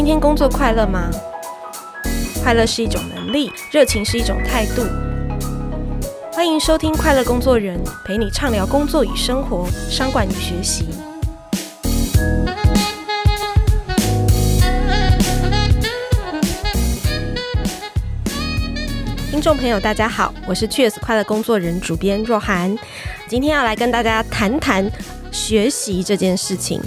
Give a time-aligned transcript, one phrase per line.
[0.00, 1.10] 今天工作快乐吗？
[2.42, 4.82] 快乐是一种能力，热情是一种态度。
[6.32, 10.88] 欢迎收听《快乐工作人》，陪你畅聊工作与生活、商管与学习。
[19.30, 22.74] 听众朋友，大家好，我是 Cheers 快乐工作人主编若涵，
[23.28, 24.90] 今天要来跟大家谈谈
[25.30, 26.80] 学习这件事情。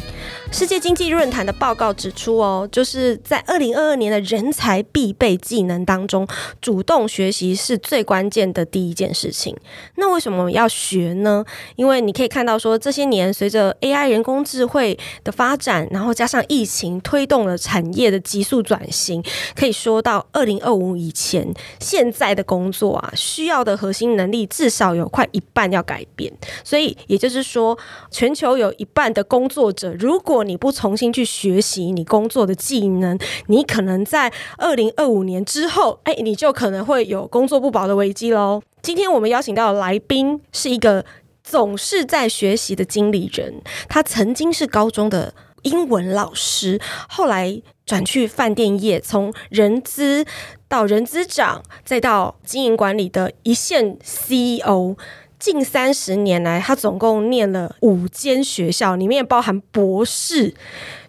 [0.53, 6.27] 世界经济论坛的报告指出，哦，就是在二零二二年的人才必备技能当中，
[6.61, 9.57] 主动学习是最关键的第一件事情。
[9.95, 11.43] 那为什么要学呢？
[11.75, 19.23] 因为你可以看到，说这些年随着 AI 人工智慧的发展，然后加上疫情推动了产业的急速转型，
[19.55, 26.31] 可以说到二零二五以前，现在的工作啊，需要的核心能力至少有快一半要改变。
[26.63, 27.75] 所以也就是说，
[28.11, 38.61] 全球有一半的工作者，如果你不重新去学习你工作的技能，你可能在二零二五年之后，哎，你就可能会有工作不保的危机喽。
[38.81, 41.05] 今天我们邀请到的来宾是一个
[41.43, 45.33] 总是在学习的经理人，他曾经是高中的
[45.63, 50.25] 英文老师，后来转去饭店业，从人资
[50.67, 54.95] 到人资长，再到经营管理的一线 CEO。
[55.43, 60.53] 近三十年来，他总共念了五间学校，里面包含博士、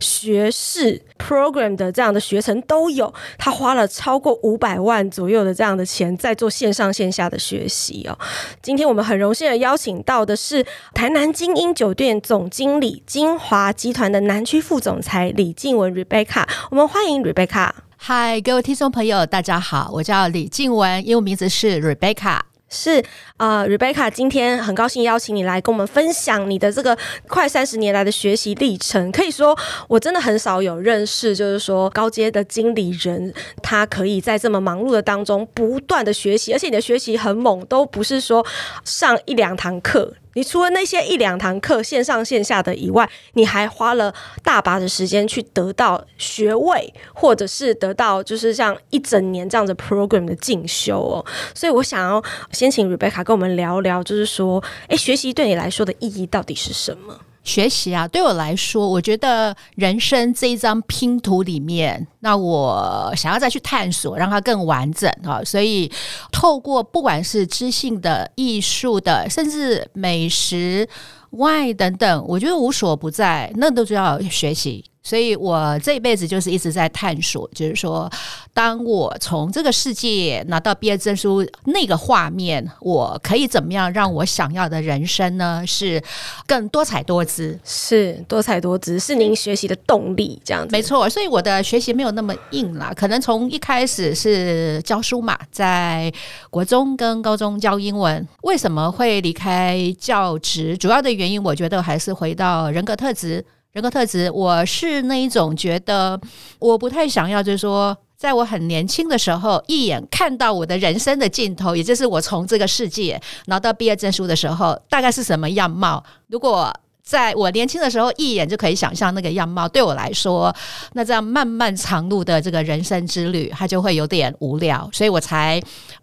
[0.01, 3.15] 学士 program 的这样的学程都有。
[3.39, 8.19] 他花了超过五百万左右的这样的钱在做线上线下的学习哦。
[8.61, 16.45] 今天我们很荣幸的邀请到的是台南精英酒店总经理、金华集团的南区副总裁李静文 Rebecca。
[16.73, 17.71] 我们欢迎 Rebecca。
[17.97, 22.41] 嗨，各位听众朋友，大家好，我叫李静文，英文名字是 Rebecca。
[22.75, 23.01] 是
[23.37, 29.13] 啊，呃，Rebecca，今天很高兴邀请你来跟我们分享你的这个快三十年来的学习历程。
[29.13, 29.57] 可以说，
[29.89, 38.45] 我真的很少有认识，就是说高阶的经理人，他可以在这么忙碌的当中不断的学习，而且你的学习很猛，都不是说
[38.85, 40.15] 上一两堂课。
[40.35, 51.25] 你除了那些一两堂课线上线下的以外，你还花了大把的时间去得到学位，或者是得到就是像一整年这样的 program 的进修哦。
[51.55, 57.19] 所以我想要先请 Rebecca 跟我们聊聊，就是说，诶，学习对你来说的意义到底是什么？
[57.45, 65.45] 学习啊，对我来说，我觉得人生这一张拼图里面，那我想要再去探索，让它更完整啊。
[65.45, 65.91] 所以，
[66.33, 70.89] 透过不管是知性的、艺术的，甚至美食、
[71.31, 74.85] 外等等，我觉得无所不在，那都需要学习。
[75.05, 78.11] 所以我这一辈子就是一直在探索，就是说，
[78.55, 85.63] 当我从这个世界拿到毕业证书那个画面，我可以怎么样让我想要的人生呢？
[85.67, 86.03] 是
[86.47, 90.73] 更多彩多姿，是多彩多姿，是您学习的动力，这样子。
[90.73, 96.11] 没错，所以我的学习没有那么硬啦，可能从一开始是教书嘛，在
[96.49, 98.27] 国中跟高中教英文。
[98.41, 100.75] 为什么会离开教职？
[100.79, 103.45] 主要的原因，我觉得还是回到人格特质。
[103.75, 106.19] 人格特质，我是那一种觉得
[106.61, 116.01] 我不太想要，就是说，在我很年轻的时候，一眼看到我的人生的尽头，也就是我从这个世界拿到毕业证书的时候，大概是什么样貌？
[116.29, 120.55] 如果在我年轻的时候，一眼就可以想象那个样貌，对我来说，
[120.93, 125.61] 那这样漫漫长路的这个人生之旅，它就会有点无聊，所以我才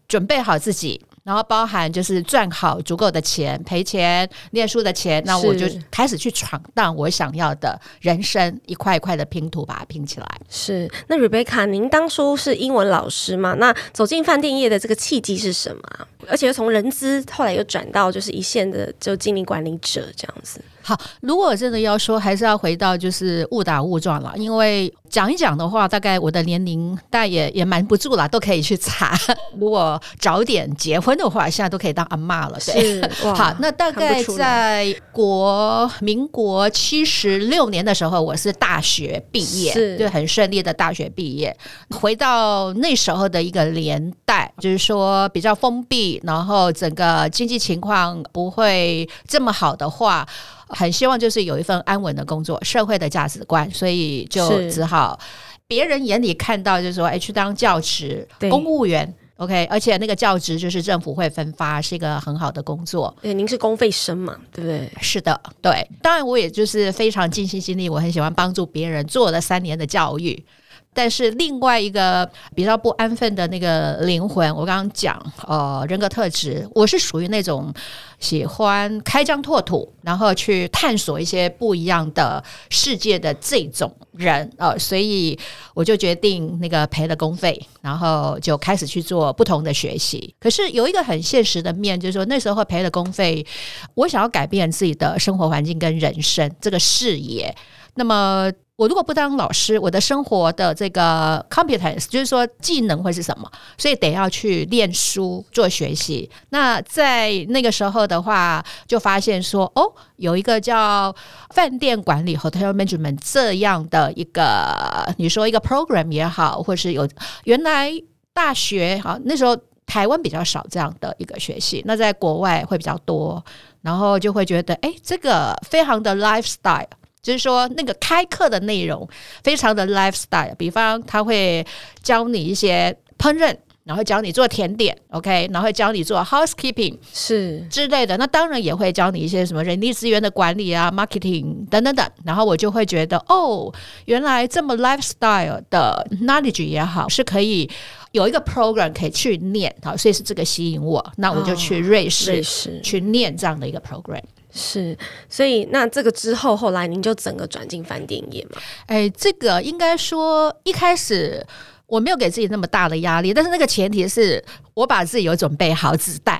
[0.09, 0.99] 准备好自己。
[1.23, 10.27] 然后包含就是赚好足够的钱，赔钱念书的钱，那我就开始去闯荡我想要的人生，一块一块的拼图把它拼起来。
[10.49, 13.53] 是，那 Rebecca，您当初是英文老师嘛？
[13.59, 15.81] 那走进饭店业的这个契机是什么？
[16.27, 20.59] 而且又从人资后来又转到就是一线的就经理管理者这样子。
[20.83, 29.15] 好，如果真的要说，还是要回到就是误打误撞了，因为讲一讲的话，大概我的年龄大概也也瞒不住了，都可以去查。
[29.59, 32.57] 如果早点结婚的话，现在都可以当阿嬷了。
[32.65, 33.01] 对，
[33.35, 41.55] 好，那大概在国民国七十六年的时候，我是大学毕业，是对，很顺利的大学毕业。
[41.91, 50.27] 回到那时候的一个年代，就是说比较封闭，然后整个经济情况不会这么好的话。
[50.71, 55.19] 很希望就是有一份安稳的工作，社会的价值观，所以就只好
[55.67, 63.15] 别人眼里看到就是说，哎，去当教职、公务员，OK，而且那个教职就是政府会分发，是一个很好的工作。
[63.21, 64.91] 对，您是公费生嘛，对不对？
[65.01, 65.87] 是的，对。
[66.01, 70.43] 当然，我也就是非常尽心尽力，我很喜欢帮助别人，做了三年的教育。
[70.93, 75.17] 但是另外一个比较不安分的那个灵魂，我刚刚讲，
[75.47, 77.73] 呃，人格特质，我是属于那种
[78.19, 85.39] 喜欢开疆拓土，然后去探索一些不一样的世界的这种人，呃，所以
[85.73, 90.35] 我就决定那个赔了公费，然后就开始去做不同的学习。
[90.41, 93.45] 可是有一个很现实的面，就是说那时候赔了公费，
[93.93, 97.55] 我想要改变自己的生活环境跟人生这个视野，
[97.95, 98.51] 那么。
[98.81, 103.47] 我如果不当老师，我的生活的这个 competence 就是说技能会是什么？
[103.77, 106.27] 所以得要去练书做学习。
[106.49, 109.83] 那在那个时候的话，就发现说，哦，
[110.15, 111.15] 有一个叫
[111.51, 117.07] 饭店管理 （hotel management） 这样的一个，你说一个 program 也好，或是有
[117.43, 117.91] 原来
[118.33, 119.55] 大学好那时候
[119.85, 123.45] 台湾比较少这样的一个学习，那在国外会比较多，
[123.83, 126.87] 然后就会觉得，哎，这个非常的 lifestyle。
[127.21, 129.07] 就是说，那个开课的内容
[129.43, 131.65] 非常的 lifestyle，比方他会
[132.01, 138.17] 教你一些烹饪，然后教你做甜点，OK，然后会教你做 housekeeping 是之类的。
[138.17, 142.07] 那当然也会教你一些什么人力资源的管理啊，marketing 等等等。
[142.25, 143.71] 然后我就会觉得，哦，
[144.05, 147.69] 原来这么 lifestyle 的 knowledge 也好，是可以
[148.11, 151.13] 有一个 program 可以去念，好，所以是这个吸引我。
[151.17, 154.21] 那我就去瑞士，哦，瑞士去念这样的一个 program。
[154.53, 154.97] 是，
[155.29, 158.61] 所以那这个之后，后来您就整个转进饭店业嘛？
[158.87, 161.45] 哎，这个应该说一开始
[161.87, 164.43] 我没有给自己那么大的压力，但是那个前提是
[164.73, 166.37] 我把自己有准备好子弹，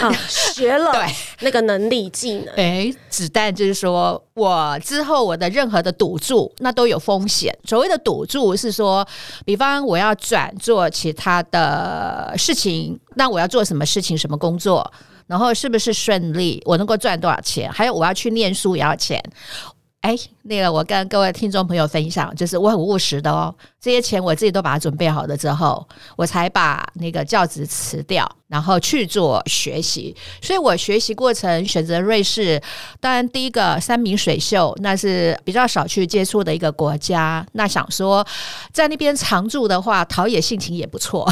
[0.00, 1.06] 啊，学了 对
[1.40, 2.54] 那个能力技能。
[2.56, 7.54] 哎，子弹就是说我之后我的任何的赌注那都有风险。
[7.64, 9.06] 所谓的赌注是说，
[9.44, 14.90] 比方我要转做其他的事情，那我要做什么事情，什么工作？
[15.26, 16.62] 然后是不是顺利？
[16.64, 17.70] 我能够赚多少钱？
[17.70, 19.22] 还有我要去念书也要钱。
[20.00, 23.52] 哎，那个我跟各位听众朋友分享，就是我很务实的哦。
[23.86, 25.86] 这些钱我自己都把它准备好了之后，
[26.16, 28.28] 我才把那个教职辞掉。
[28.48, 32.62] 然后去做学习，所以我学习过程选择瑞士。
[33.00, 37.44] 当然，第一个山明水秀，那是比较少去接触的一个国家。
[37.54, 38.24] 那想说
[38.72, 41.28] 在那边常住的话，陶冶性情也不错，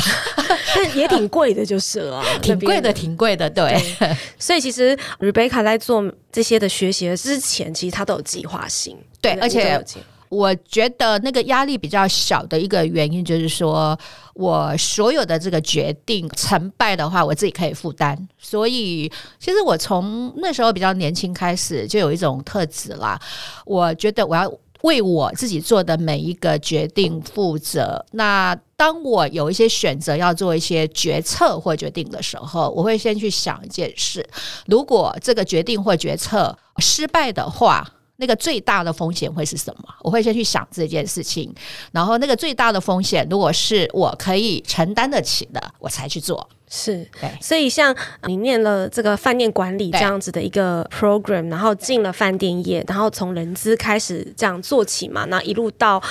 [0.75, 3.49] 但也挺贵的，就是了， 挺贵的，挺贵的。
[3.49, 8.99] 对，对，所以其实 Rebecca 在做这些的学习之前，其实他都有计划性。
[9.21, 9.81] 对，而且。
[10.29, 13.97] 我觉得那个压力比较小的一个原因，就是说
[14.35, 18.17] 我所有的这个决定成败的话，我自己可以负担。
[18.39, 23.21] 所以，其实我从那时候比较年轻开始，就有一种特质啦。
[23.65, 28.05] 我觉得我要为我自己做的每一个决定负责。
[28.13, 34.27] 那当我有一些选择要做一些决策或决定的时候，我会先去想一件事：
[34.67, 37.89] 如果这个决定或决策失败的话。
[38.17, 39.95] 那个最大的风险会是什么？
[40.01, 41.53] 我会先去想这件事情，
[41.93, 46.49] 然后那个最大的风险，如果是我可以承担得起的，我才去做。
[46.69, 47.31] 是，对。
[47.41, 47.95] 所以像
[48.27, 56.03] 你念了这个饭店管理这样子的一个 program，然后进了饭店业，然后从人资开始这样做起嘛，那一路到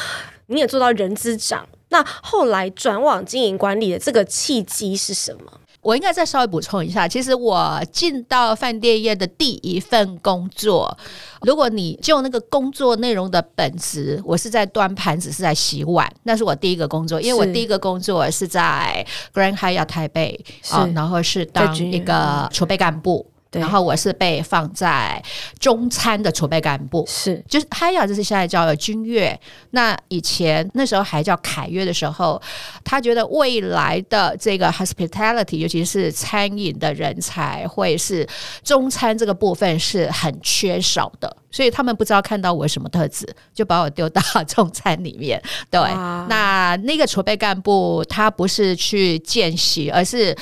[0.48, 5.60] 你也做到人资长，那后来转往经营管理的这个契机是什么？
[5.84, 10.98] 我应该再稍微补充一下，其实我进到饭店业的第一份工作，
[11.42, 20.40] 如果你就那个工作内容的本质，我是在端盘子，是在洗碗，那是我第一个工作，因为我第一个工作是在 Grand Hyatt 台北
[20.70, 23.33] 啊，然后是当一个储备干部。
[23.60, 25.22] 然后我是被放在
[25.60, 27.44] 中餐的储备干部，是。
[27.48, 29.40] 就是 Hyatt 就是现在叫君悦，
[29.72, 32.42] 那以前那时候还叫凯悦的时候，
[32.84, 38.28] 他觉得未来的这个 hospitality，尤其是餐饮的人才，会是
[38.64, 45.42] 中餐这个部分是很缺少的，所以他们不知道看到我什么特质，就把我丢到 中餐里面。
[45.72, 45.80] 对，
[46.28, 50.36] 那那个储备干部他不是去见习，而是。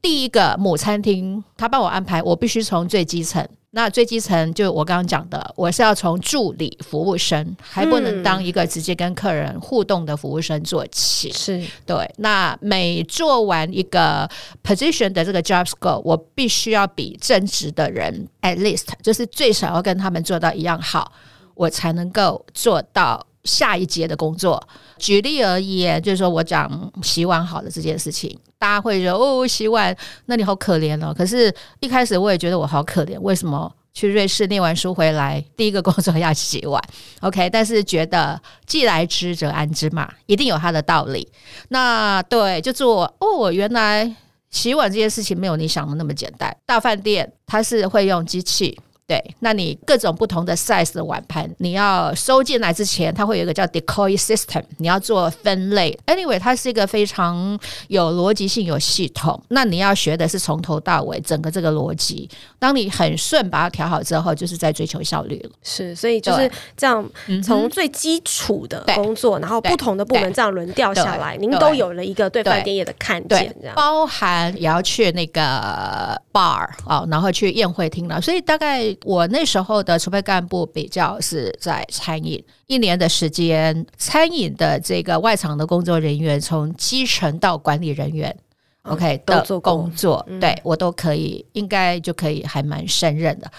[0.00, 3.48] 第一个母餐厅，他帮我安排，我必须从最基层。
[3.74, 11.32] 那最基层就我刚刚讲的，我是要从助理服务生，还不能当一个直接跟客人互动的服务生做起。
[11.32, 12.08] 是对。
[12.18, 14.28] 那每做完一个
[14.62, 21.10] position 的这个 job scope，我必须要比正职的人 at least 就是最少要跟他们做到一样好，
[21.54, 24.62] 我才能够做到下一阶的工作。
[25.02, 28.38] 举例而言，就是说我讲洗碗好的这件事情。
[28.56, 29.94] 大家会说哦，洗碗，
[30.26, 31.12] 那你好可怜哦。
[31.12, 33.18] 可是，一开始我也觉得我好可怜。
[33.18, 36.80] 为什么去瑞士念完书回来，第一个工作要洗碗？
[37.20, 41.28] OK，但是觉得既来之则安之嘛，一定有它的道理。
[41.70, 44.14] 那对，就做哦，原来
[44.50, 46.56] 洗碗这件事情没有你想的那么简单。
[46.64, 48.78] 大饭店它是会用机器。
[49.12, 55.94] 对，那你各种不同的 size 的碗盘，你要收进来之前，它会有一个叫 decoy system，你要做分类。
[56.06, 59.38] Anyway，它是一个非常有逻辑性、有系统。
[59.48, 62.26] 那你要学的是从头到尾整个这个逻辑。
[62.58, 65.50] 当你很顺把它调好之后，就是在追求效率了。
[65.62, 67.06] 是，所以就是这样，
[67.44, 78.18] 从最基础的工作，然后不同的部门这样轮调下来，您都有了一个对饭店业的看见，这样包含也要去那个 bar 啊，然后去宴会厅了。
[78.18, 78.96] 所以大概。
[79.04, 88.36] 我那时候的储备干部比较是在餐饮，一年的时间，餐饮的这个外场的工作人员，从基层到管理人员，
[88.84, 93.50] 嗯，OK 的工作，工作对、嗯、我都可以，应该就可以还蛮胜任的。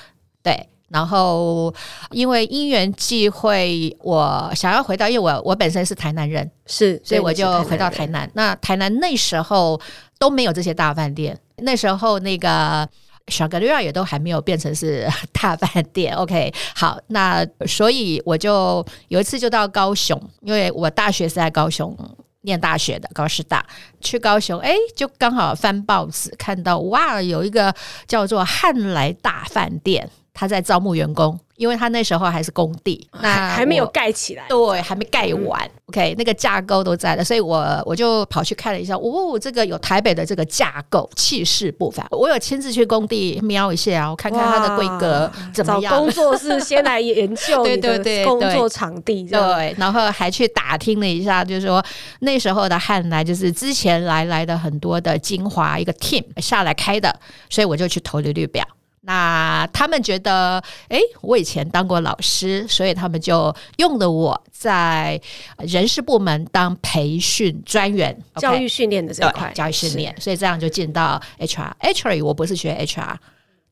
[0.42, 1.74] 对，然后
[2.12, 8.30] 因为因缘际会，我想要回到，因为我我本身是台南人，是，所以我就回到台南。
[8.34, 9.80] 那台南那时候
[10.18, 12.88] 都没有这些大饭店，那时候那个。
[13.27, 21.98] 小格瑞亚也都还没有变成是 大饭店，OK，好，那所以我就有一次就到高雄，因为我大学是在高雄
[22.42, 23.65] 念大学的，高师大，
[24.01, 27.74] 去高雄，哎，就刚好翻报纸看到，哇，有一个
[28.06, 31.40] 叫做汉来大饭店，他在招募员工。
[31.56, 35.63] 因为他那时候还是工地，那还没有盖起来，对，还没盖完。
[35.63, 38.96] 嗯、OK，那个架构都在的，所以我我就跑去看了一下。
[38.96, 42.06] 哦，这个有台北的这个架构气势不凡。
[42.10, 45.94] 我有亲自去工地瞄一下，我看看它的规格怎么样。
[45.94, 51.86] 找工作室先来研究 对对对工作场地，对，然后还去打听了一下，就是说
[52.22, 57.16] 那时候的汉来就是之前来来的很多的精华一个 team 下来开的，
[57.48, 58.68] 所以我就去投履历表。
[59.06, 65.20] 那他们觉得，哎，我以前当过老师，所以他们就用了我在
[65.58, 71.74] 人事部门当培训专员，教育训练的这块，教育训练，所以这样就进到 HR。
[71.82, 73.18] Actually，我不是学 HR，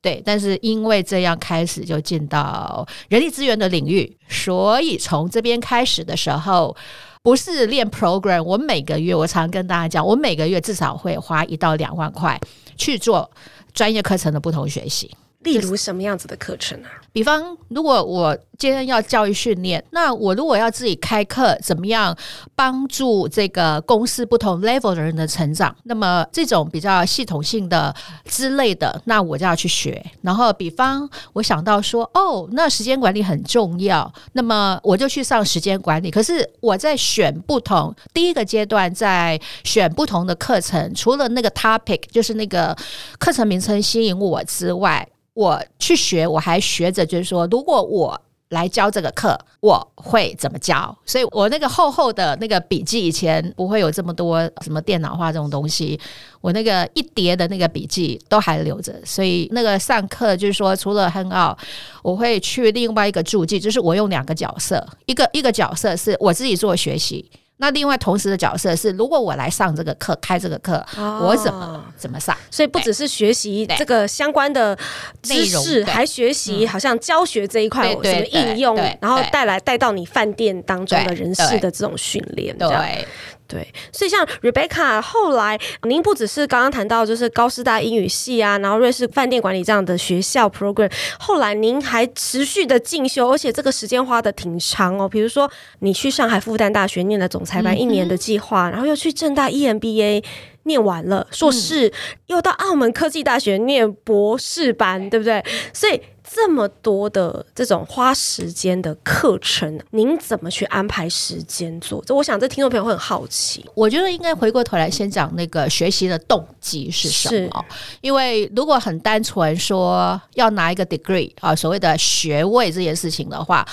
[0.02, 6.76] 对，但是因为这样开始就进到人力资源的领域，所以从这边开始的时候，
[7.24, 12.38] 不是练 program，我每个月我常跟大家讲，我每个月至少会花一到两万块
[12.76, 13.32] 去做
[13.74, 15.10] 专业课程的不同学习。
[15.44, 16.90] 例如什么样子的课程啊？
[17.14, 22.16] 比方，如果我今天要教育训练，那我如果要自己开课，怎么样
[22.56, 25.76] 帮助这个公司不同 level 的人的成长？
[25.84, 27.94] 那么这种比较系统性的
[28.24, 30.02] 之类的，那我就要去学。
[30.22, 36.10] 然后，比方我想到说，哦，那时间管理很重要，那么我就去上时间管理。
[36.10, 42.74] 可是我在选不同第一个阶段，在选不同的课程，除了那个 topic，就是那个
[43.20, 45.06] 课程名称吸引我之外。
[45.34, 50.94] 我去学，我还学着，就是说，如果我来教这个课，我会怎么教？
[51.06, 55.98] 所以我那个厚厚的那个笔记，以前不会有这么多什么电脑化这种东西，
[56.42, 58.94] 我那个一叠的那个笔记都还留着。
[59.06, 61.58] 所以那个上课就是说，除了很好
[62.04, 67.32] 我会去另外一个助记，就是我用两个角色，一个一个角色是我自己做学习。
[67.62, 72.36] 那另外同时的角色是，如果我来上这个课，开这个课，哦、我怎么怎么上？
[72.50, 74.76] 所以不只是学习这个相关的
[75.22, 83.08] 知识，还学习好像教学这一块有什么应用，然后带来带到你饭店当中的人事的这种训练，对。
[83.52, 90.90] 对，所以像 Rebecca 后来，您不只是刚刚谈到就是高师大英语系啊，然后瑞士饭店管理这样的学校 program，
[91.20, 95.10] 后来您还持续的进修，而且这个时间花的挺长哦。
[95.10, 100.24] 比如说你去上海复旦大学念了总裁班一年的计划，嗯、然后又去正大 EMBA
[100.64, 101.92] 念完了硕士，嗯、
[102.28, 105.44] 又到澳门科技大学念博士班，对不对？
[105.74, 106.02] 所以。
[106.34, 112.02] 这么多的这种花时间的课程，您怎么去安排时间做？
[112.06, 113.66] 这我想这听众朋友会很好奇。
[113.74, 117.66] 我觉得应该回过头来先讲那个学习的动机是什么？
[118.00, 123.68] 因为如果很单纯说要拿一个 degree 啊，所谓的学位这件事情的话，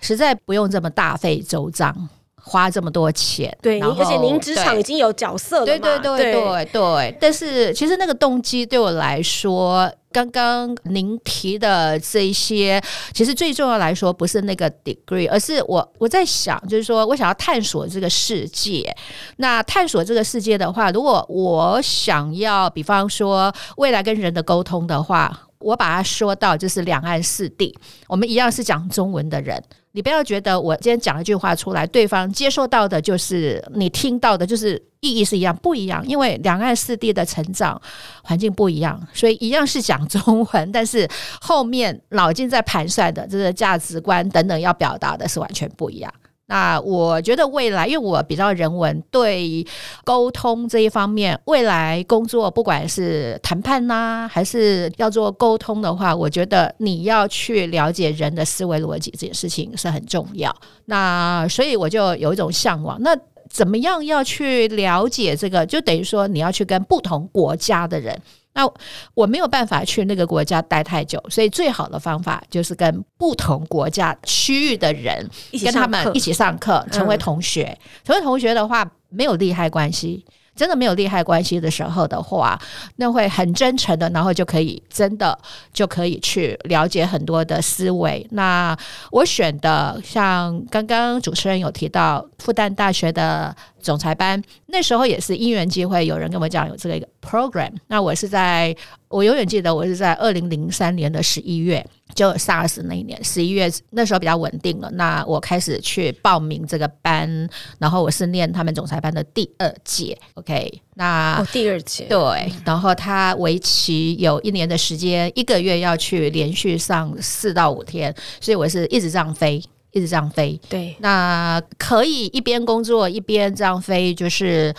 [0.00, 2.08] 实在不用这么大费周章。
[2.44, 7.16] 花这么多钱，对，而且您职场已经有角色了对对对对，对。
[7.20, 12.80] 但是其实那个动机对我来说，刚刚您提的这一些，
[13.12, 18.94] 其实最重要来说不是那个 degree，而是我我在想，就是说我想要探索这个世界。
[19.38, 27.74] 那探索这个世界的话，如果我想要，比方说未来跟人的沟通的话，我把它说到就是两岸四地，
[28.06, 29.62] 我们一样是讲中文的人。
[29.92, 36.02] 你不要觉得我今天讲一句话出来，对方接受到的就是你听到的，就是意义是一样，不一样。
[36.06, 37.80] 因为两岸四地的成长
[38.22, 41.06] 环境不一样，所以一样是讲中文，但是
[41.40, 46.12] 后面脑筋在盘算的这个价值观等等要表达的是完全不一样。
[46.52, 49.66] 那我觉得未来，因为我比较人文，对
[50.04, 60.54] 沟通这一方面，未来工作不管是谈判呐、还是要做沟通的话，我觉得你要去了解人的思维逻辑这件事情是很重要。
[60.84, 62.98] 那所以我就有一种向往。
[63.00, 63.16] 那
[63.48, 65.64] 怎么样要去了解这个？
[65.64, 68.14] 就等于说你要去跟不同国家的人。
[68.54, 68.70] 那
[69.14, 75.28] 我没有办法去那个国家待太久，所以最好的方法就是跟不同国家区域的人，
[75.64, 77.76] 跟他们一起上课，成为同学。
[78.04, 80.24] 成为同学的话，没有利害关系。
[80.54, 82.60] 真的没有利害关系的时候的话，
[82.96, 85.36] 那会很真诚的，然后就可以真的
[85.72, 88.26] 就可以去了解很多的思维。
[88.30, 88.76] 那
[89.10, 97.72] 我选的像刚刚主持人有提到复旦大学的总裁班，那时候也是因缘机会，有人跟我讲有这个一个 program。
[97.88, 98.74] 那我是在
[99.08, 101.84] 我永远记得，我是在二零零三年的十一月。
[102.14, 104.90] 就 SARS 那一年十一月，那时候比较稳定了。
[104.92, 110.16] 那我开始去报名这个班，然后我是念他们总裁班的第二届。
[110.34, 120.60] OK，那、哦、第二届对，然后他为期有一年的时间，一个月要去连续上四到五天，所以我是一直这样飞，一直这样飞。
[120.68, 124.74] 对，那可以一边工作一边这样飞，就是。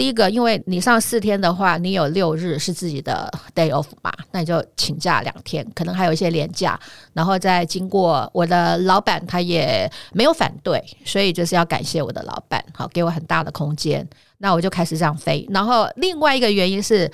[0.00, 6.80] 第一个，因为你上四天的话，你有六日是自己的 day off 嘛，那你就请假两天，可能还有一些连假，
[7.12, 15.46] 然后再经过我的老板，他也没有反对，所以就是要感谢我的老板，好给我很大的空间，那我就开始这样飞。
[15.50, 17.12] 然后另外一个原因是，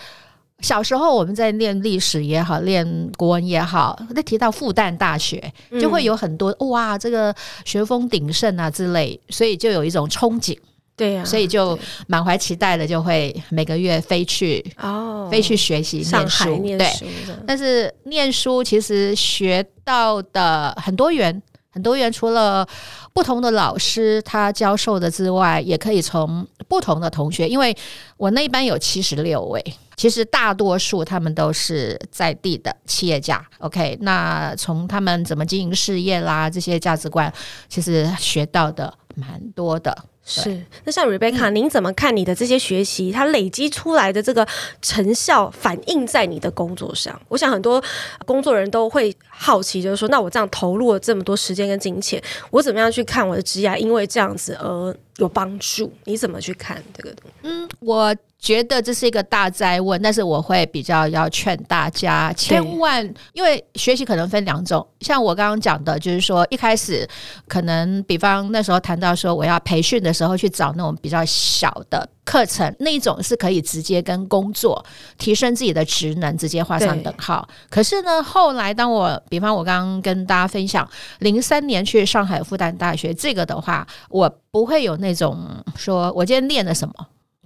[0.61, 10.57] 小时候我们在念历史也好，念国文也好，那提到复旦大学，就会有很多、嗯、哇，这个学风鼎盛啊之类，所以就有一种憧憬。
[10.97, 17.37] 对呀、啊，所以就满怀期待的就会每个月飞去哦，飞去学习念书，念书对。
[17.47, 22.11] 但是念书其实学到的很多元，很多元。
[22.11, 22.67] 除了
[23.13, 27.47] 不同的老师他教授的之外，也可以从不同的同学。
[27.47, 27.77] 因为
[28.17, 29.63] 我那一班有七十六位，
[29.97, 33.47] 其实大多数他们都是在地的企业家。
[33.59, 37.31] OK，那从他们怎么经营事业啦，这些价值观，
[37.69, 39.95] 其实学到的蛮多的。
[40.29, 44.45] 是，那像 Rebecca，、嗯、您怎么看你的这些学习，它累积出来的这个
[44.83, 47.19] 成效，反映在你的工作上？
[47.29, 47.81] 我想很多
[48.25, 52.21] 工作人都会好奇，就是说，那我这样投入了这么多时间跟金钱，
[52.51, 53.79] 我怎么样去看我的职业？
[53.79, 55.93] 因为这样子而有帮助？
[56.05, 57.49] 你怎么去看这个东西？
[57.49, 58.13] 嗯，我。
[58.47, 67.05] 觉得这是一个大灾问，但是我会比较要劝大家，千万，因为学习可能分两种，像我刚刚讲的，就是说一开始
[67.49, 74.81] 可能，比方那时候谈到说我要培训的时候，去找那种比较小的课程，那一种是可以直接跟工作
[75.19, 77.49] 提升自己的职能直接画上等号。
[77.69, 85.37] 可是呢，后来当我比方我刚刚跟大家分享零三年去上海复旦大学这个的话，我不会有那种
[85.75, 86.95] 说我今天练了什么。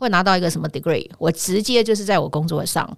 [0.00, 1.08] 会拿到一个什么 degree？
[1.18, 2.92] 我直接就是在我工作上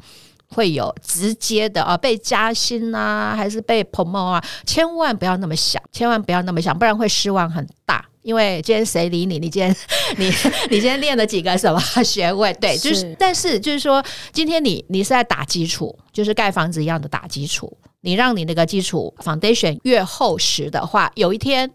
[0.46, 4.44] 会有直接的啊，被加薪啊，还是被 promote 啊？
[4.64, 8.04] 千万不要那么想，千万不要那么想，不然会失望很大。
[8.22, 9.40] 因为今天谁理你？
[9.40, 9.76] 你今天
[10.16, 10.26] 你
[10.70, 12.52] 你今天练了几个什么学位？
[12.60, 14.00] 对，就是，是但是就是说，
[14.32, 17.76] 今天你你是在打基础，就是盖房子一样的打基础。
[18.02, 21.68] 你让你那个基础 foundation 越厚实的话，有一天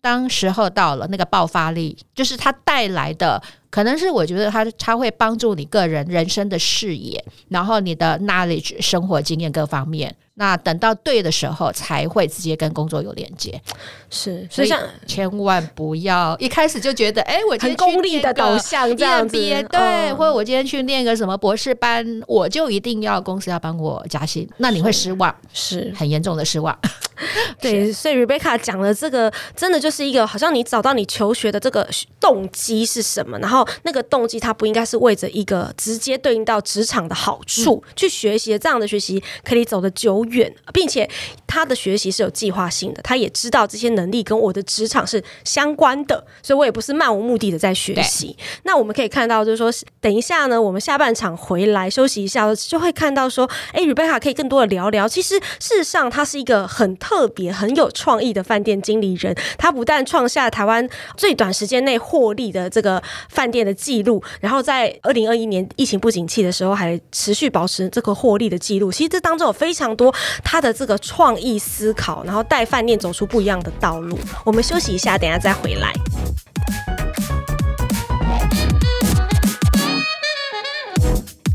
[0.00, 3.42] 当时候到了，那个爆发力就是它带来的。
[3.70, 10.12] 可能是我觉得它它会帮助你个人人生的视野，然后你的 knowledge 生活经验各方面。
[10.34, 13.62] 那等到对的时候，才会直接跟工作有连接。
[14.10, 26.78] 是，所以像千万不要一开始就觉得，哎，我今天功利的导向这样子，对，哦、或者我今天去念个什么博士班，我就一定要公司要帮我加薪，那你会失望，是很严重的失望。
[27.60, 31.86] 对，所以 Rebecca 讲的这个，真的就是一个，好像你找到你求学的这个
[32.18, 40.24] 动机是什么，然后那个动机它不应该是为着一个直接对应到职场的好处、嗯、去学习，这样的学习可以走得久。
[40.30, 41.08] 远，并且
[41.46, 48.36] 他的学习是有计划性的，他也知道这些能力跟我的职场是相关的，所以我也不是漫无目的的在学习。
[48.62, 55.08] 那我们可以看到，就是说，等一下呢，我们下半场回来休息一下，就会看到说，哎，Rebecca 可以更多的聊聊。
[55.08, 59.34] 其实事实上，他是一个很特别、很有创意的饭店经理人。
[59.58, 68.92] 他不但创下台湾最短时间内获利的这个饭店的记录，然后在二零二一年疫情不景气的时候，还持续保持这个获利的记录。
[68.92, 70.14] 其实这当中有非常多。
[70.44, 74.16] 他的这个创意思考，然后带饭店走出不一样的道道路。
[74.44, 75.92] 我们休息一下，等下再回来。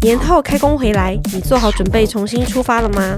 [0.02, 3.18] 年后开工回来，你做好准备重新出发了吗？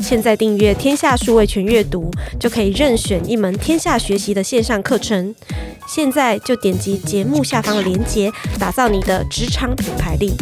[0.00, 5.34] 现在订阅天下数位全阅读，就可以任选一门天下学习的线上课程。
[5.86, 10.34] 现在就点击节目下方的链接，打造你的职场品牌力。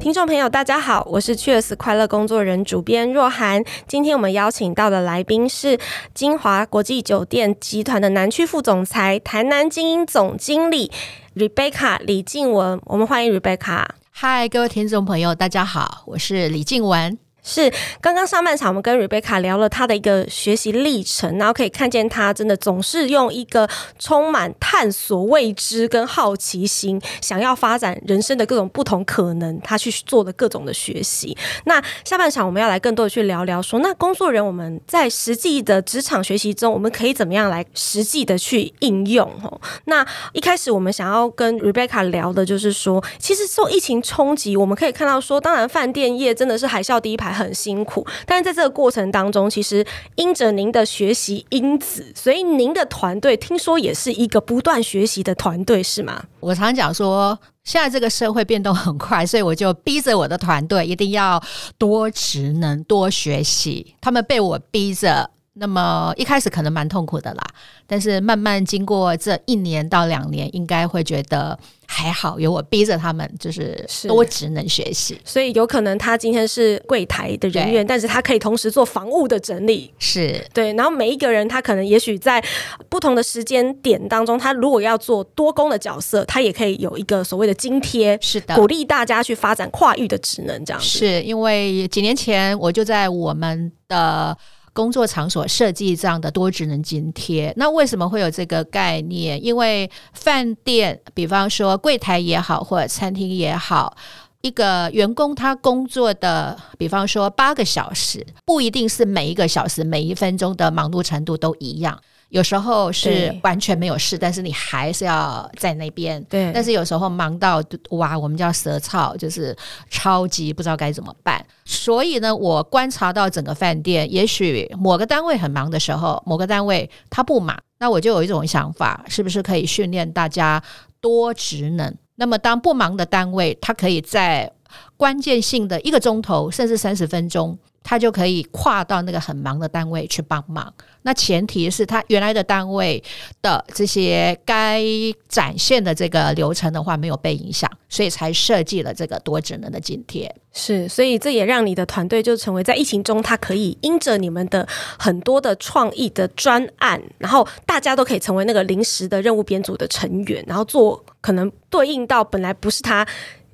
[0.00, 3.62] 听众朋友，大家好，我是 Cheers 快乐工作人主编若涵。
[3.86, 5.78] 今天我们邀请到的来宾是
[6.14, 10.90] 金华国际酒店集团的南区副总裁、台南精英总经理
[11.36, 12.80] Rebecca 李静文。
[12.86, 13.84] 我们欢迎 Rebecca。
[14.10, 17.18] 嗨，各位听众朋友，大家好，我是李静文。
[17.50, 31.36] 是刚刚上半场，我们跟 Rebecca 聊了她的一个学习历程，然后可以看见她真的总是用一个充满探索未知跟好奇心，想要发展人生的各种不同可能，她去做的各种的学习。
[31.64, 39.28] 那下半场我们要来更多的去聊聊说，那工作人我们在实际的职场学习中，我们可以怎么样来实际的去应用？
[39.42, 47.39] 哦，那一开始我们想要跟 Rebecca 聊的就是说，其实受疫情冲击，我们可以看到说，当然饭店业真的是海啸第一排。
[47.40, 49.84] 很辛苦，但是在这个过程当中，其实
[50.16, 56.22] 因着您的学习因子，所以您的团队听说也是一个不断学习的团队，是吗？
[56.40, 61.42] 我常讲说，现在这个社会变动很快，所以我就逼着我的团队一定要
[61.78, 63.94] 多职能、多学习。
[64.00, 65.30] 他们被我逼着。
[65.54, 67.44] 那么一开始可能蛮痛苦的啦，
[67.86, 75.20] 但是慢慢经过这一年到两年，应该会觉得还好，有我逼着他们，就是多职能学习。
[75.24, 80.72] 所以有可能他今天是柜台的人员，但是他可以同时做房务的整理，是对。
[80.74, 82.42] 然后每一个人他可能也许在
[82.88, 90.86] 不同的时间点当中，他如果要做多工的角色，他也可以有一个所谓的津贴，是的，鼓励大家去发展跨域的职能，这样子。
[90.86, 94.38] 是因为几年前我就在我们的。
[94.72, 99.44] 工作场所设计这样的多职能津贴，那为什么会有这个概念？
[99.44, 103.96] 因为饭店，比方说柜台也好，或者餐厅也好，
[104.42, 112.00] 一个员工他工作的，比方说八个小时，不一定是每一个小时、每一分钟的忙碌程度都一样。
[112.30, 116.22] 有时候是完全没有事，但是你还是要在那边。
[116.24, 119.54] 对，但是有时候忙到哇，我们叫舌操，就是
[119.88, 121.44] 超级不知道该怎么办。
[121.64, 130.62] 所以呢，我观察到整个饭店，也许某个单位很忙的时候，某个单位他不忙，那我就有一种想法，是不是可以训练大家
[131.00, 131.94] 多职能？
[132.14, 134.52] 那么当不忙的单位，他可以在
[134.96, 137.58] 关键性的一个钟头，甚至三十分钟。
[137.82, 143.02] 他就可以跨到那个很忙的单位去帮忙，那前提是他原来的单位
[143.42, 144.82] 的这些该
[145.28, 150.32] 展现的这个流程的话没有被影响，所以才设计了这个多职能的津贴。
[150.52, 154.66] 是，所以这也让你的团队就成为在疫情中，他可以因着你们的
[154.98, 163.06] 很多的创意的专案，然后大家都可以成为那个临时的任务编组的成员，然后做可能对应到本来不是他。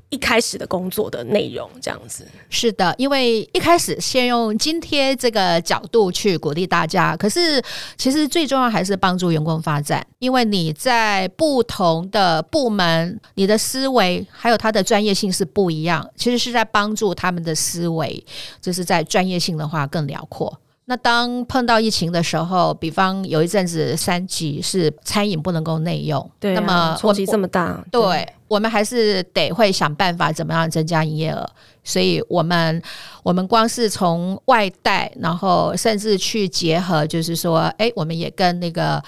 [0.09, 2.27] 一开始的工作的内容这样子。
[2.49, 7.61] 是的，因为一开始先用津贴这个角度去鼓励大家，可是
[7.97, 18.25] 其实最重要还是帮助员工发展，因为你在不同的部门，你的思维还有他的专业性是不一样，其实是在帮助他们的思维，
[18.61, 20.57] 就是在专业性的话更辽阔。
[20.85, 28.25] 那当碰到疫情的时候，比方有一阵子三级是餐饮不能够内用，对啊，那么冲击这么大，对。
[28.49, 31.49] 对我们还是得会想办法，怎么样增加营业额。
[31.83, 32.83] 所以，我们
[33.23, 39.01] 我们光是从外带，然后甚至去结合，就是说，哎，我们也跟那个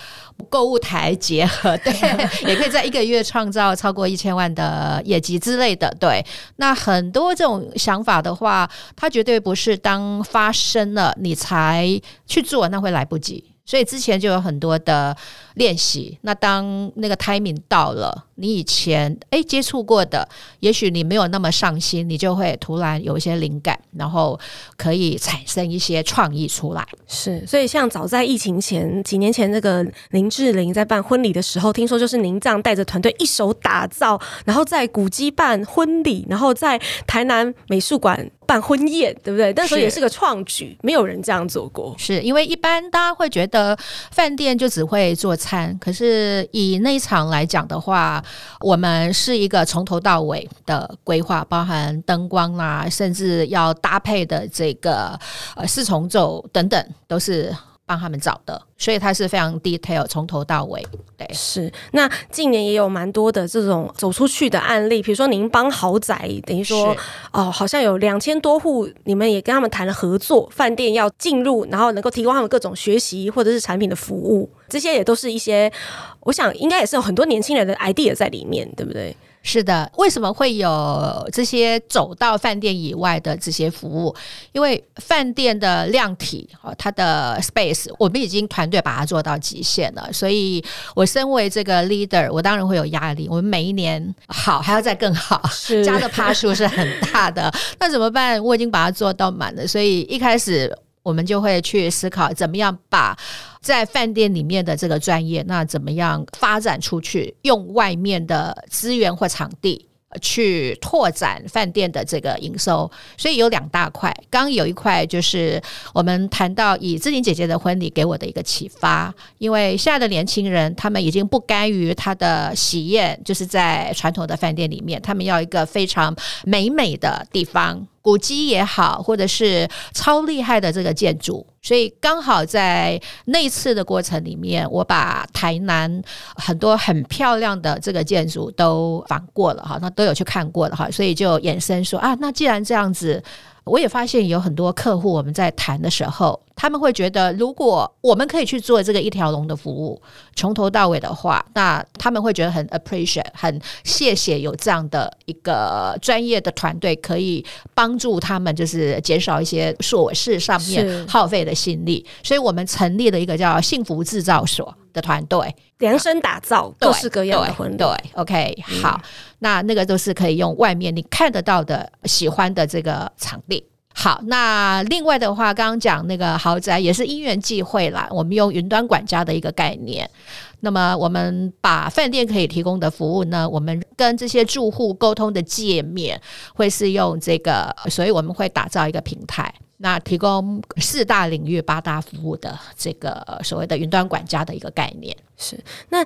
[0.48, 1.92] 购物台结合，对，
[2.46, 5.92] 也可以在一个月创造超过一千万的业绩之类的。
[5.98, 6.24] 对，
[6.57, 13.44] 那很多这种想法的话，它绝对不是当发生了你才去做，那会来不及。
[13.66, 15.14] 所以之前就有很多的
[15.59, 16.18] 练习。
[16.23, 20.27] 那当那个 timing 到了，你以前诶接触过的，
[20.61, 24.38] 也许你没有那么上心，你就会突然有一些灵感，然后
[24.77, 26.87] 可以产生一些创意出来。
[27.07, 39.53] 是，所以像早在疫情前几年前，那个林志玲在办婚礼的时候，听说就是您这样带着团队一手打造，然后在古迹办婚礼，然后在台南美术馆办婚宴，对不对？
[39.55, 41.94] 那时候也是个创举，没有人这样做过。
[41.99, 43.77] 是因为一般大家会觉得
[44.12, 48.22] 饭店就只会做看，可是以那一场来讲的话，
[48.61, 55.18] 我们是一个从头到尾的规划，包含灯光啦，甚至要搭配的这个
[55.56, 57.56] 呃四重奏等等，都是。
[57.88, 60.87] 帮他们找的，所以它是非常 detail，从头到尾。
[61.16, 61.72] 对，是。
[61.92, 66.94] 那近年也有蛮多的这种走出去的案例，比如说您帮豪宅，等于说
[67.33, 75.72] 哦，好像有两千多户，你们也跟他们谈了合作，饭店要进入，然后能够提供他们各种学习或者是产品的服务，这些也都是一些，
[76.20, 79.16] 我想应该也是有很多年轻人的 idea 在里面，对不对？
[79.50, 84.14] 是的，为什么会有这些走到饭店以外的这些服务？
[84.52, 90.12] 因为饭店的量体哦，它的 space，我们已经团队把它做到极限了。
[90.12, 90.62] 所以，
[90.94, 93.26] 我身为这个 leader，我当然会有压力。
[93.30, 95.40] 我们每一年好还要再更好，
[95.82, 97.50] 加的趴数是很大的。
[97.80, 98.44] 那怎么办？
[98.44, 99.66] 我已经把它做到满了。
[99.66, 100.70] 所以一开始
[101.09, 103.16] 我们就会去思考，怎么样把
[103.62, 109.87] 在饭店里面的这个专业，那怎么样发展出去，用外面的资源或场地。
[110.23, 114.11] 去拓展饭店的这个营收，所以有两大块。
[114.31, 127.87] 刚有一块就是我们谈到以志玲姐姐的婚礼给我的一个启发，因为现在的年轻人他们已经不甘于他的喜宴就是在传统的饭店里面，他们要一个非常美美的地方。
[128.09, 136.03] 古迹也好，或者是超厉害的这个建筑，所以刚好在那次的过程里面，我把台南
[136.37, 143.23] 很多很漂亮的这个建筑都访过了哈，那都有去看过了哈，所以就衍生说啊，那既然这样子。
[143.68, 150.00] 我也发现有很多客户，我们在谈的时候，他们会觉得，如果我们可以去做这个一条龙的服务，
[150.35, 162.04] 从头到尾的话，那他们会觉得很 appreciate，很谢谢有这样的一个专业的团队，可以帮助他们，就是减少一些琐事上面耗费的心力。
[162.22, 167.76] 所以我们成立了一个叫幸福制造所的团队，量身打造各式各样的婚礼。
[167.76, 169.00] 对，对，，OK，好。
[169.02, 169.08] 嗯
[169.40, 173.64] 那那个都是可以用外面你看得到的喜欢的这个场地。
[173.94, 178.08] 好，那另外的话，刚刚讲那个豪宅也是因缘际会啦。
[178.11, 180.11] 我们用云端管家的一个概念，
[180.58, 186.20] 那么我们把饭店可以提供的服务呢，我们跟这些住户沟通的界面
[186.52, 195.17] 会是用这个，所以我们会打造一个平台，那提供四大领域八大服务的这个所谓的云端管家的一个概念。
[195.37, 196.05] 是那。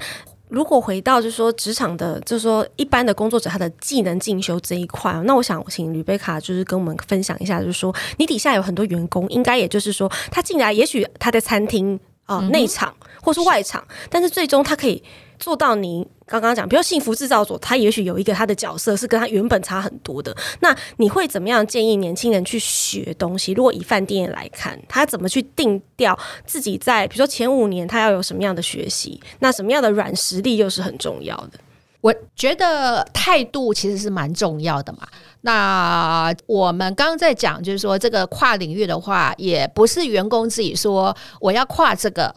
[0.48, 15.02] 如果回到就是说职场的，就是说一般的工作者他的技能进修这一块，那我想请吕贝卡就是跟我们分享一下，就是说你底下有很多员工，应该也就是说他进来，也许他在餐厅啊、呃、内场或是外场，但是最终他可以。
[15.42, 20.32] 做到你刚刚讲，比如幸福制造所，他也许有一个他的角色是跟他原本差很多的。
[20.60, 23.50] 那你会怎么样建议年轻人去学东西？
[23.52, 29.20] 如果以饭店来看，他怎么去定调自己在比如说前五年他要有什么样的学习？
[29.40, 31.58] 那什么样的软实力又是很重要的？
[32.00, 35.08] 我觉得态度其实是蛮重要的嘛。
[35.40, 42.32] 那我们刚刚在讲，就是说这个跨领域的话，也不是员工自己说我要跨这个，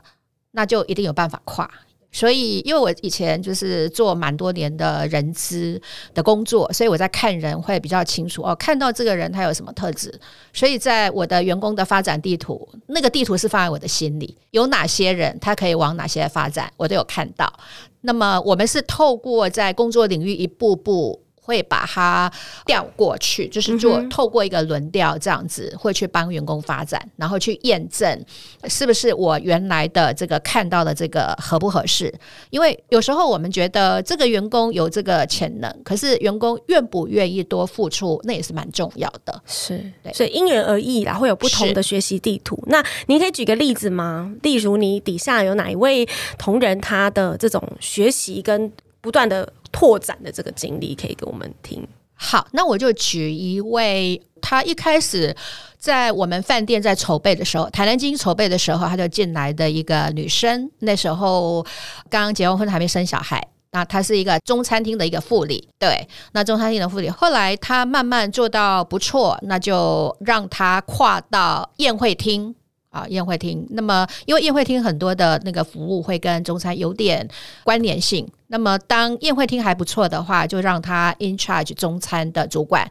[0.54, 1.70] 那就一定有办法跨。
[2.16, 5.80] 所以，因为我以前就是做蛮多年的人资
[6.14, 8.56] 的工作，所以我在看人会比较清楚哦。
[8.56, 10.18] 看到这个人他有什么特质，
[10.54, 17.52] 所以在我的员工的发展地图，那个地图是放在我的心里，有哪些人他可以往哪些发展，我都有看到。
[18.00, 21.25] 那么，我们是透过在工作领域一步步。
[21.46, 22.32] 会把它
[22.66, 28.26] 调过去，就是做透过一个轮调这样子，会去帮员工发展，然后去验证
[28.68, 32.12] 是不是我原来的这个看到的这个合不合适。
[32.50, 39.40] 因为有时候我们觉得这个员工有这个潜能，可是员工愿不愿意多付出，那也是蛮重要的。
[39.46, 42.60] 是，对，所以因人而异啦，会有不同的学习地图。
[42.66, 44.34] 那您可以举个例子吗？
[44.42, 46.08] 例如你底下有哪一位
[46.40, 49.48] 同仁，他的这种学习跟不断的。
[49.76, 51.86] 拓展的这个经历可以给我们听。
[52.14, 55.36] 好，那我就举一位，他一开始
[55.78, 60.72] 在我们饭店在筹备的时候，台南金筹备的时候，他就进来的一个女生。
[60.80, 61.62] 那时候
[62.10, 63.46] 刚刚结完婚，还没生小孩。
[63.72, 67.10] 那她是一个中餐厅的一个副理，对，那中餐厅的副理。
[67.10, 72.56] 后来她慢慢做到不错，那就让她跨到宴会厅。
[72.96, 73.68] 啊，宴会厅。
[73.72, 77.28] 那么，因为宴会厅很多的那个服务会跟中餐有点
[77.62, 78.26] 关联性。
[78.48, 82.90] 那么，当宴会厅还不错的话，就让他 in charge 中餐的主管。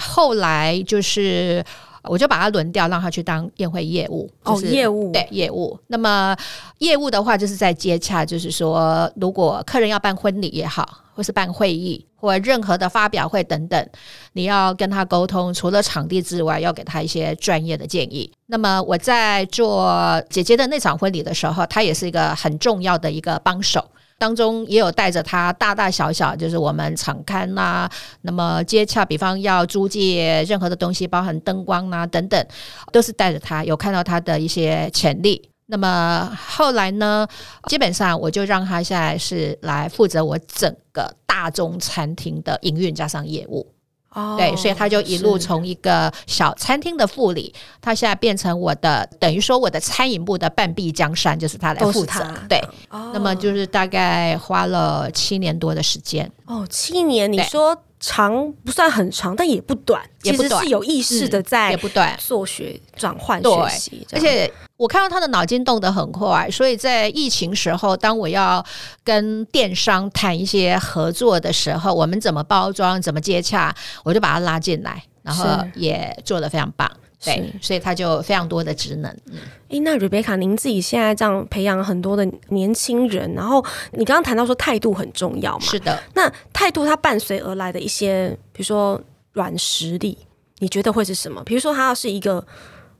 [0.00, 1.64] 后来就是，
[2.02, 4.28] 我就把他轮调，让他去当宴会业务。
[4.44, 5.78] 就是、哦，业务对业务。
[5.86, 6.36] 那么，
[6.78, 12.06] 业务的话就是在接洽，就是说，如果客人要办婚礼也好，或是办会议。
[12.20, 13.88] 或任何的发表会等等，
[14.32, 18.28] 你要跟他沟通，除了场地之外，要给他一些专业的建议。
[18.46, 27.88] 那么我在做姐姐的那场婚礼的时候，他也是一个很重要的一个帮手，当中也有带着他大大小小，就是我们场刊呐，
[28.22, 32.44] 那么接洽，比方要租借任何的东西，包含灯光啊等等，
[32.92, 35.48] 都是带着他，有看到他的一些潜力。
[35.70, 37.28] 那么后来呢，
[37.68, 43.70] 基本上我就让他现在是来负责我整个大中餐厅的营运加上业务。
[44.14, 52.34] 哦，对，所以他就一路从一个小餐厅的副理，他现在变成我的，等于说我的餐饮部的半壁江山，就是他来负责。
[52.48, 56.32] 对，哦，那么就是大概花了七年多的时间。
[56.46, 57.76] 哦，七年，你说。
[58.00, 64.06] 长不算很长，但也不短，也不短，其实是有意识的在也不短做学转换学习。
[64.12, 68.64] 而且我看到他的脑筋动得很快，所以在疫情时候，当我要
[69.02, 76.90] 跟电商谈一些合作的时候，我们怎么包装、怎么接洽，我就把他拉进来，然后也做得非常棒。
[77.24, 79.10] 对，所以他就非常多的职能。
[79.26, 79.38] 嗯，
[79.70, 85.64] 诶，那 Rebecca，您自己现在这样培养很多的年轻人，然后你刚刚谈到说态度很重要嘛？
[85.64, 86.00] 是的。
[86.14, 89.00] 那态度它伴随而来的一些，比如说
[89.32, 90.16] 软实力，
[90.58, 91.42] 你觉得会是什么？
[91.44, 92.46] 比如说他要是一个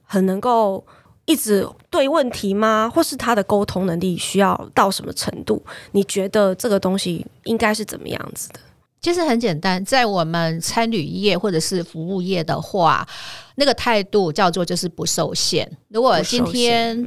[0.03, 0.85] 很能够
[1.25, 2.91] 一直对问题吗？
[2.93, 5.63] 或是他的沟通能力需要到什么程度？
[5.93, 8.59] 你觉得这个东西应该是怎么样子的？
[9.01, 13.07] 其实很简单，在我们餐旅业或者是服务业的话，
[13.55, 15.71] 那个态度叫做就是不受限。
[15.89, 17.07] 如果今天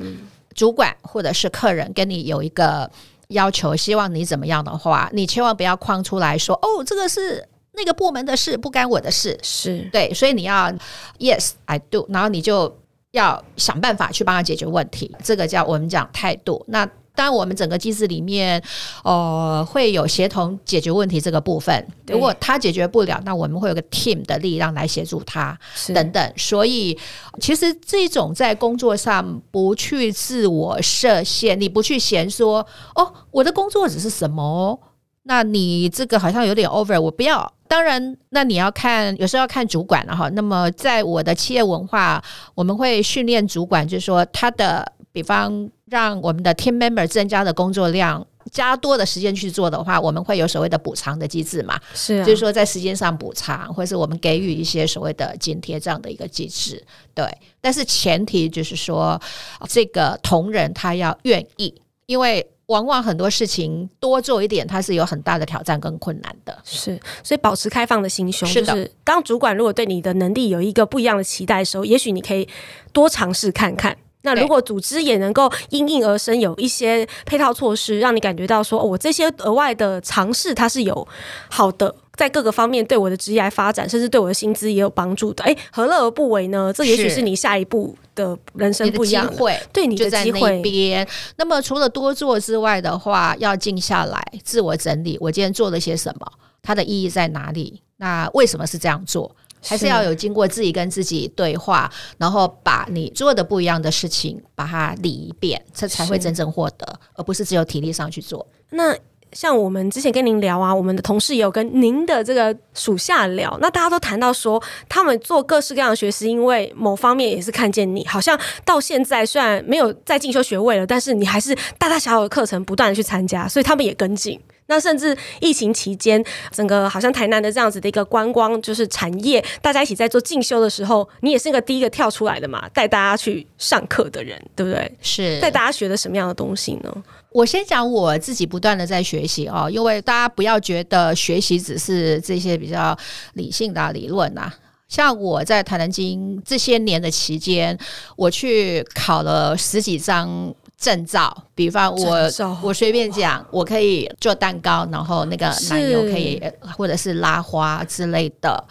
[0.55, 2.89] 主管或者是客人跟你有一个
[3.27, 10.71] 要求，希望你怎么样的话，你千万不要框出来说：“哦，这个是那个部门的事，不干我的事。”是对，所以你要
[11.19, 12.77] Yes, I do，然后你就
[13.11, 15.13] 要想办法去帮他解决问题。
[15.23, 16.63] 这个叫我们讲态度。
[16.67, 18.61] 那当然，我们整个机制里面，
[19.03, 21.85] 呃，会有协同解决问题这个部分。
[22.07, 25.57] 如果他解决不了，那我们会有个 team 的力量来协助他，
[25.93, 26.33] 等等。
[26.37, 26.97] 所以，
[27.39, 34.79] 其实这种在工作上不去自我设限，你不去嫌说，哦，我的工作只是什么哦？
[35.23, 37.53] 那你这个好像有点 over，我不要。
[37.67, 40.29] 当然，那你要看，有时候要看主管了哈。
[40.29, 42.23] 那么，在我的企业文化，
[42.55, 44.93] 我们会训练主管，就是说他的。
[45.13, 51.77] 比方让我们的 team member 增加的工作量加多的时间去做的话，我们会有所谓的补偿的机制嘛？
[51.93, 56.81] 是、啊，就是说在时间上补偿，或是我们给予一些所谓的津贴这样的一个机制。
[57.13, 57.25] 对，
[57.59, 59.21] 但是前提就是说，
[59.67, 61.75] 这个同仁他要愿意，
[62.05, 66.57] 因为往往很多事情多做一点，他是有很大的挑战跟困难的。
[66.63, 68.47] 是，所以保持开放的心胸。
[68.47, 72.47] 是的，就是当主管如果对你的能力有一个不一样的期待的时候，也许你可以
[72.93, 73.97] 多尝试看看。
[74.23, 81.07] 那如果组织也能够因应而生，有一些配套措施，让你感觉到说，哦，我这些额外的尝试，它是有
[81.49, 85.43] 好的，在各个方面对我的职业发展，甚至对我的薪资也有帮助的。
[85.43, 86.71] 哎，何乐而不为呢？
[86.71, 90.61] 这也许是你下一步的人生不一样的机会，对你的机会。
[90.61, 91.07] 边。
[91.37, 96.31] 那么除了多做之外的话，要静下来，自我整理，我今天做了些什么？
[96.61, 97.81] 它的意义在哪里？
[97.97, 99.35] 那为什么是这样做？
[99.63, 108.45] 还是要有经过自己跟自己对话，然后把你做的不一样的事情把它理一遍，这才会真正获得，而不是只有体力上去做。
[108.71, 108.97] 那
[109.33, 124.39] 像我们之前跟您聊啊，我们的同事也有跟您的这个属下聊，那大家都谈到说，他们做各式各样的学习，因为某方面也是看见你，好像到现在虽然没有在进修学位了，但是你还是大大小小的课程不断的去参加，所以他们也跟进。
[124.67, 134.89] 那甚至疫情期间，整个好像台南的这样子的一个观光就是产业，大家一起在做进修的时候，你也是一个第一个跳出来的嘛，带大家去上课的人，对不对？
[135.01, 137.03] 是带大家学的什么样的东西呢？
[137.31, 142.97] 我先讲我自己不断的在学习哦，因为大家不要觉得学习只是这些比较
[143.33, 144.51] 理性的理论呐。
[144.89, 147.77] 像我在台南经这些年的期间，
[148.17, 150.53] 我去考了十几张。
[150.81, 152.17] 证照，比方我
[152.63, 156.41] 我随便讲，我可以做蛋糕，然后那个奶油可以，
[156.75, 158.61] 或者是拉花之类的，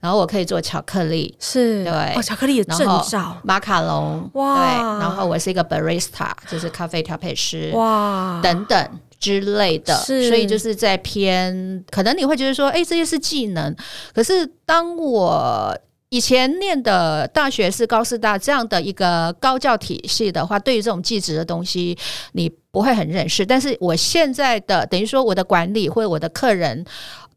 [0.00, 1.84] 然后我可以做巧克力，是。
[1.84, 13.72] 对，哦，巧克力的证照，马卡龙，哇，对，然后我是一个 barista，就是咖啡调配师，哇，等等之类的，所以就是在偏，可能你会觉得说，哎，这些是技能，
[14.12, 15.72] 可是当我。
[16.10, 21.96] 以前念的大学是高师大这样的一个高教体系的话，对于这种技职的东西，
[22.32, 23.46] 你不会很认识。
[23.46, 26.84] 但是我现在的等于说，我的管理或者我的客人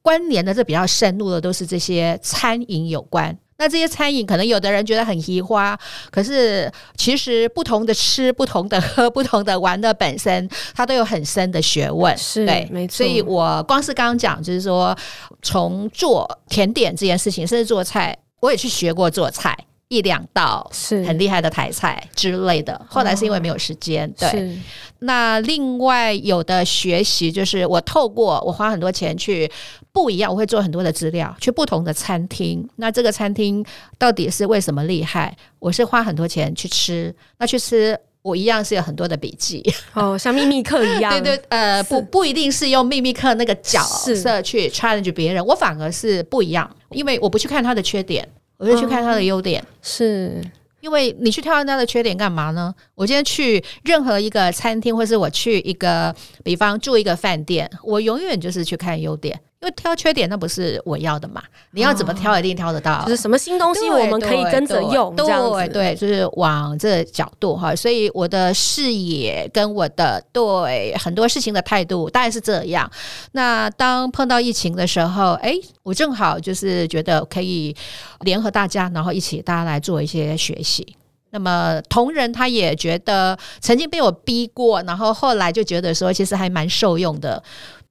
[0.02, 3.38] 关联的这比较深入的，都是这些餐饮有关。
[3.58, 12.18] 那这些餐饮可能有的人觉得很奇花，可是其实不同的吃、不同的喝、不同的玩的本身，它都有很深的学问。
[12.18, 12.98] 是，对，没错。
[12.98, 14.98] 所以我光是刚刚讲，就是说
[15.44, 18.18] 从做甜点这件事情，甚至做菜。
[18.44, 22.86] 我也去学过做菜，一两道是很厉害的台菜之类的。
[22.90, 24.60] 后来是因为没有时间，哦、对。
[25.00, 29.50] 那另外有的学习就是我透过我花很多钱去
[29.94, 32.68] 不一样，我会做很多的资料，去不同的餐厅。
[32.76, 33.66] 那这个餐厅
[33.98, 35.34] 到底是为什么厉害？
[35.60, 39.62] 我是花很多钱去吃，那去吃我一样是有很多的笔记
[39.94, 41.12] 哦， 像秘密课一样。
[41.12, 48.28] 对对，呃，不不一定是用秘密课那个角色去 challenge 别人，我反而是不一样，因为我不去看他的缺点，
[48.58, 49.62] 我就去看他的优点。
[49.62, 50.42] 哦、是
[50.82, 52.74] 因为你去挑人家的缺点干嘛呢？
[52.96, 56.14] 我今天去任何一个餐厅，或是我去一个，
[56.44, 59.40] 比方住一个饭店，我永远就是去看优点。
[59.64, 61.42] 因为挑缺点那不是我要的嘛？
[61.72, 67.74] 你要怎么挑一定挑得到，哦，就是什么新东西我们可以跟着用，对对，对，就是往这个角度哈。
[67.74, 72.92] 所以我的视野跟我的对很多事情的态度大概是这样。
[73.32, 75.54] 那当碰到疫情的时候，哎，
[75.84, 77.74] 我正好就是觉得可以
[78.20, 80.86] 联合大家，然后一起大家来做一些学习。
[81.30, 87.42] 那么同仁他也觉得曾经被我逼过，然后后来就觉得说其实还蛮受用的。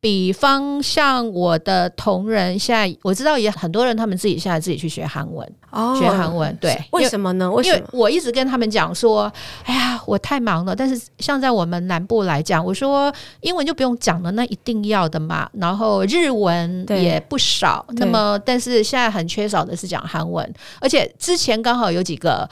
[0.03, 7.49] 比方像我的同仁，现在我知道也很多人，他们自己现在自己去学韩文，哦，学韩文，对，为什么呢？
[7.49, 7.77] 为什么？
[7.77, 9.33] 因为我一直跟他们讲说，
[9.63, 10.75] 哎呀，我太忙了。
[10.75, 15.49] 但是像在我们南部来讲，我说英文就不用讲了，那一定要的嘛。
[15.53, 22.51] 然后日文也不少，那么但是现在很缺少的是讲韩文，而且之前刚好有几个。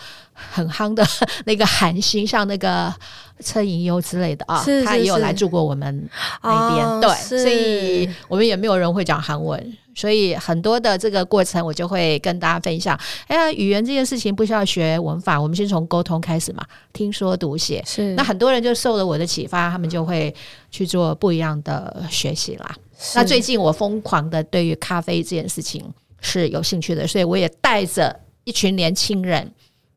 [0.53, 1.05] 很夯的
[1.45, 2.91] 那个韩星，像那个
[3.43, 6.09] 车银优之类的啊，他也有来住过我们
[6.43, 12.99] 那边，哦、对，所以我们也没有人会讲韩文，所以很多的这个过程我就会跟大家分享。
[13.27, 17.83] 哎呀，语言这件事情不需要学文法，我们先从沟通开始嘛，听说读写。
[17.87, 20.35] 是，那很多人就受了我的启发，他们就会
[20.71, 22.75] 去做不一样的学习啦。
[23.15, 25.85] 那最近我疯狂的对于咖啡这件事情
[26.21, 29.51] 是有兴趣的，所以我也带着一群年轻人。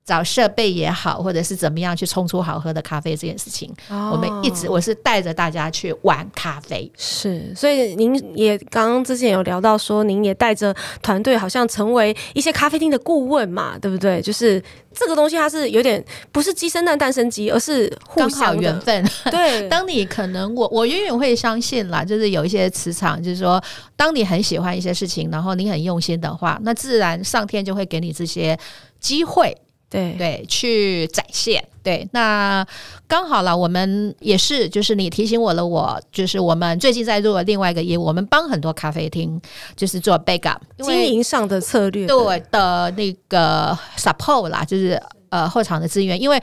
[0.06, 6.92] 找设备也好，或者是怎么样去冲出好喝的咖啡这件事情，哦、我们一直我是带着大家去玩咖啡。
[6.98, 14.22] 是，所以您也刚刚之前有聊到说，您也带着团队，好像成为一些咖啡厅的顾问嘛，对不对？
[14.22, 14.62] 就是
[14.94, 19.10] 这个东西，它是有点不是鸡生蛋，蛋生鸡，而是互相缘分。
[19.32, 23.64] 对， 当你可能我我永远会相信啦，就是有一些磁场，就是说，
[23.96, 28.60] 当你很喜欢一些事情，然后你很用心的话，那自然上天就会给你这些
[29.00, 29.56] 机会。
[29.94, 31.64] 对对，去展现。
[31.82, 32.66] 对，那
[33.08, 39.40] 刚好了，我们也是，就是你提醒我了，我就是我们最近在做另外一个业务，我们帮很多咖啡厅
[39.76, 46.42] 就是做 backup 经营上的策略，对的那个 support 啦，就是呃后场的资源，因为。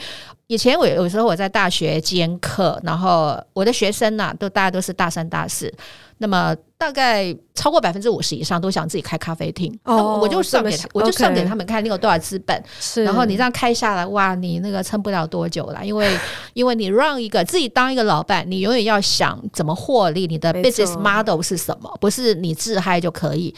[0.50, 5.72] 以前我有时候我在大学兼课，然后我的学生呐、啊，都大家都是大三、大四，
[6.18, 9.70] 那么大概超过百分之五十以上都想自己开咖啡厅。
[9.84, 16.18] 哦，我就算给他，我就算给他们看你有多少资本，是，然后你这样开下来，哇，你那个撑不了多久了，因为
[16.54, 23.54] 因为你让一个自己当一个老板，你永远要想怎么获利，你的 business model 是什么，不是你自嗨就可以。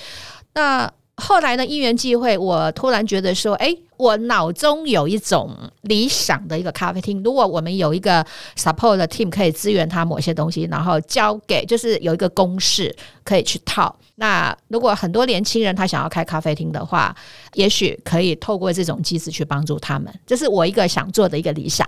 [0.55, 3.77] 那后来呢，因缘际会，我突然觉得说，哎。
[4.03, 8.27] 我脑中有一种理想的一个咖啡厅，如果我们有一个
[8.57, 13.95] support 的 team 可以支援他某些东西，然后交给就是有一个公式可以去套。
[14.17, 17.15] 那如果很多年轻人他想要开咖啡厅的话，
[17.55, 20.13] 也许可以透过这种机制去帮助他们。
[20.27, 21.87] 这是我一个想做的一个理想。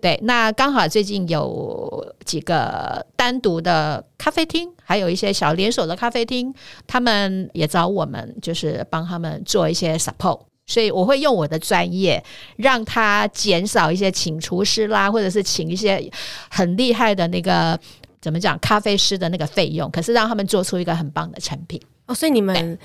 [0.00, 6.54] 对，那刚好最近有几个单独的咖啡厅，还有一些小连锁的咖啡厅，
[6.86, 10.40] 他们也找我们，就是帮他们做一些 support。
[10.66, 12.22] 所以我会用我的专业，
[12.56, 16.10] 让他减少一些请厨师啦，或者是请一些
[16.50, 17.78] 很厉害的那个
[18.20, 22.14] 怎么讲咖啡师的那个费用，可是让他们做出一个很棒的产品哦。
[22.14, 22.78] 所以你们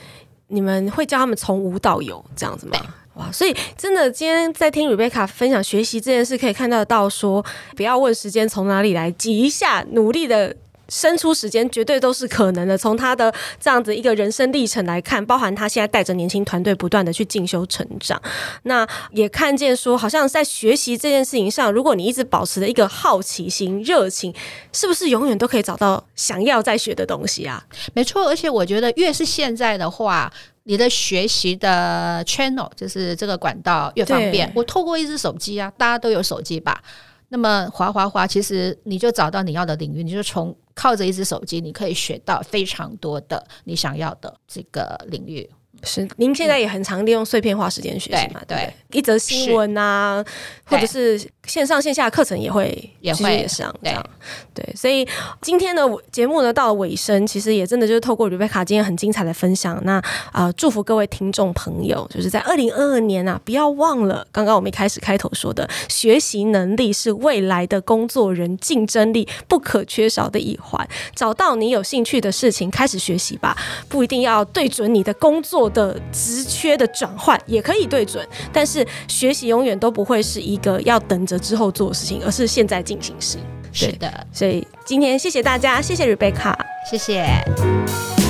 [0.47, 2.77] 你们会教他们从无到有这样子吗？
[3.15, 3.31] 哇！
[3.31, 7.43] 所以真的今天在听 Rebecca 分享学习这件事，可以看得到说，
[7.75, 10.55] 不要问时间从哪里来，挤一下努力的。
[10.91, 12.77] 生出时间绝对都是可能的。
[12.77, 18.21] 从他的这样子一个人生历程来看，包含他现在带着年轻团队不断的去进修成长，
[18.63, 24.35] 那也看见说，好像在学习这件事情上，如果你一直保持着一个好奇心、热情，
[24.73, 27.63] 是不是永远都可以找到想要再学的东西啊？
[27.93, 30.29] 没错，而且我觉得越是现在的话，
[30.63, 34.51] 你的学习的 channel 就是这个管道越方便。
[34.53, 36.81] 我透过一只手机啊，大家都有手机吧？
[37.29, 40.53] 那么滑滑滑，其实你就找到你要的领域，你就从。
[40.75, 45.49] 靠着一只手机，你可以学到非常多的你想要的这个领域。
[45.83, 48.39] 是，您现在也很常利用碎片化时间学习嘛？
[48.47, 50.23] 对，对对，一则新闻啊，
[50.65, 54.05] 或者是线上线下课程也会也会上这样。
[54.53, 55.05] 对，对，所以
[55.41, 59.93] 今天的节目呢到了尾声，其实也真的就是透过 Rebecca 今天很精彩的分享，那
[60.31, 70.87] 啊、呃、祝福各位听众朋友，就是在二零二二年啊，不要忘了刚刚我们一开始开头说的，学习能力是未来的工作人竞争力不可缺少的一环。
[71.15, 73.57] 找到你有兴趣的事情，开始学习吧，
[73.89, 81.30] 不一定要对准你的工作的职缺的转换，也可以对准，但是学习永远都不会是一个要等着。
[81.31, 83.37] 择之后做的事情，而是现在进行时。
[83.73, 86.53] 是的，所以今天谢谢大家，谢谢 Rebecca，
[86.89, 88.20] 谢谢。